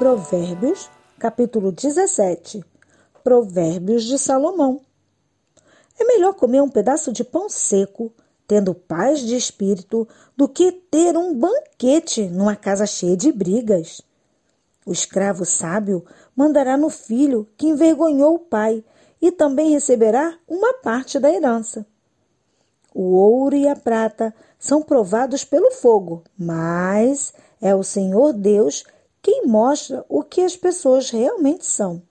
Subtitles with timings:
[0.00, 0.88] Provérbios,
[1.18, 2.64] capítulo 17.
[3.22, 4.80] Provérbios de Salomão.
[5.98, 8.10] É melhor comer um pedaço de pão seco,
[8.48, 14.00] tendo paz de espírito, do que ter um banquete numa casa cheia de brigas.
[14.86, 16.02] O escravo sábio
[16.34, 18.82] mandará no filho que envergonhou o pai,
[19.20, 21.84] e também receberá uma parte da herança.
[22.94, 28.82] O ouro e a prata são provados pelo fogo, mas é o Senhor Deus
[29.22, 32.02] quem mostra o que as pessoas realmente são.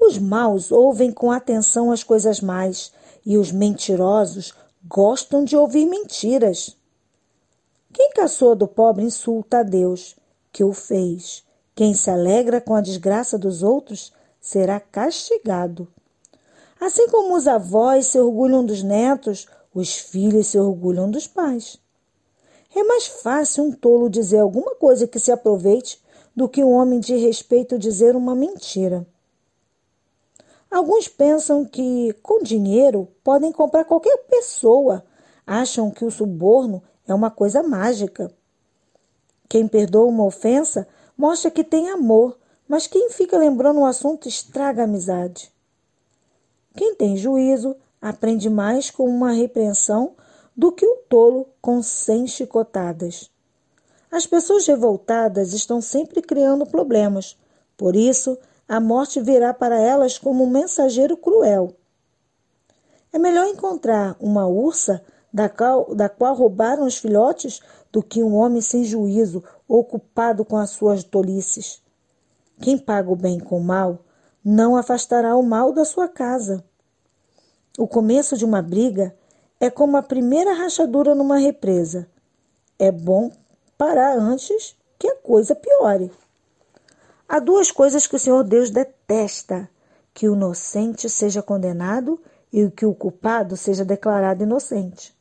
[0.00, 2.92] Os maus ouvem com atenção as coisas mais,
[3.24, 4.52] e os mentirosos
[4.84, 6.76] gostam de ouvir mentiras.
[7.92, 10.16] Quem caçou do pobre insulta a Deus,
[10.52, 11.44] que o fez.
[11.74, 15.88] Quem se alegra com a desgraça dos outros será castigado.
[16.80, 21.78] Assim como os avós se orgulham dos netos, os filhos se orgulham dos pais.
[22.74, 26.02] É mais fácil um tolo dizer alguma coisa que se aproveite
[26.34, 29.06] do que um homem de respeito dizer uma mentira.
[30.70, 35.04] Alguns pensam que com dinheiro podem comprar qualquer pessoa,
[35.46, 38.32] acham que o suborno é uma coisa mágica.
[39.50, 44.80] Quem perdoa uma ofensa mostra que tem amor, mas quem fica lembrando o assunto estraga
[44.80, 45.52] a amizade.
[46.74, 50.14] Quem tem juízo aprende mais com uma repreensão
[50.56, 53.30] do que o tolo com cem chicotadas.
[54.10, 57.36] As pessoas revoltadas estão sempre criando problemas,
[57.76, 61.74] por isso a morte virá para elas como um mensageiro cruel.
[63.12, 68.34] É melhor encontrar uma ursa da qual, da qual roubaram os filhotes do que um
[68.34, 71.82] homem sem juízo, ocupado com as suas tolices.
[72.60, 74.04] Quem paga o bem com o mal
[74.44, 76.64] não afastará o mal da sua casa.
[77.78, 79.14] O começo de uma briga
[79.62, 82.08] é como a primeira rachadura numa represa.
[82.76, 83.30] É bom
[83.78, 86.10] parar antes que a coisa piore.
[87.28, 89.70] Há duas coisas que o Senhor Deus detesta:
[90.12, 92.20] que o inocente seja condenado
[92.52, 95.16] e que o culpado seja declarado inocente.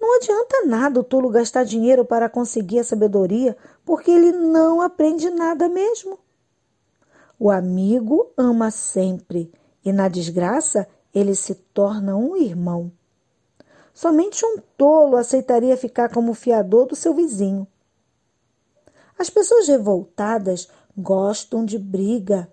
[0.00, 5.28] Não adianta nada o tolo gastar dinheiro para conseguir a sabedoria, porque ele não aprende
[5.30, 6.16] nada mesmo.
[7.40, 9.52] O amigo ama sempre,
[9.84, 12.92] e na desgraça ele se torna um irmão.
[13.94, 17.66] Somente um tolo aceitaria ficar como fiador do seu vizinho.
[19.18, 22.50] As pessoas revoltadas gostam de briga.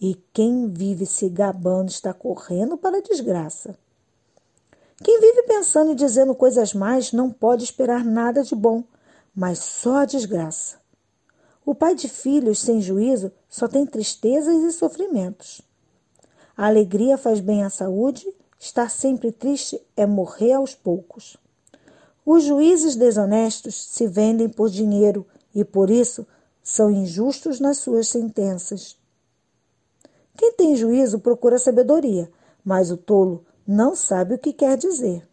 [0.00, 3.76] E quem vive se gabando está correndo para a desgraça.
[5.02, 8.84] Quem vive pensando e dizendo coisas mais não pode esperar nada de bom,
[9.34, 10.80] mas só a desgraça.
[11.64, 15.62] O pai de filhos sem juízo só tem tristezas e sofrimentos.
[16.56, 18.26] A alegria faz bem à saúde
[18.62, 21.36] Estar sempre triste é morrer aos poucos.
[22.24, 26.24] Os juízes desonestos se vendem por dinheiro e, por isso,
[26.62, 28.96] são injustos nas suas sentenças.
[30.36, 32.30] Quem tem juízo procura sabedoria,
[32.64, 35.28] mas o tolo não sabe o que quer dizer.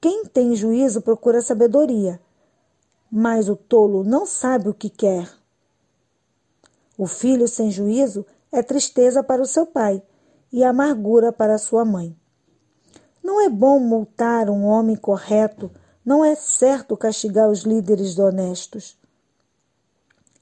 [0.00, 2.20] Quem tem juízo procura sabedoria,
[3.08, 5.41] mas o tolo não sabe o que quer.
[7.02, 10.00] O filho sem juízo é tristeza para o seu pai
[10.52, 12.16] e amargura para a sua mãe.
[13.20, 15.68] Não é bom multar um homem correto,
[16.04, 18.96] não é certo castigar os líderes honestos.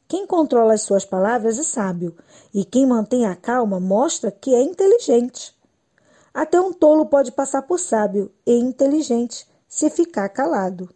[0.07, 2.15] Quem controla as suas palavras é sábio,
[2.53, 5.59] e quem mantém a calma mostra que é inteligente.
[6.35, 10.91] Até um tolo pode passar por sábio e inteligente se ficar calado.